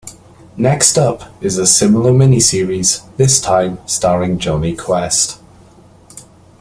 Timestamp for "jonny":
4.39-4.75